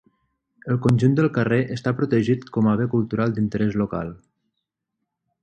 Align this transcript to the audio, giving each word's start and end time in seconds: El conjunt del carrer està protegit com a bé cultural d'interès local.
El 0.75 0.77
conjunt 0.85 1.17
del 1.19 1.29
carrer 1.35 1.59
està 1.75 1.93
protegit 1.99 2.49
com 2.57 2.71
a 2.73 2.75
bé 2.81 2.89
cultural 2.95 3.37
d'interès 3.37 3.79
local. 3.85 4.13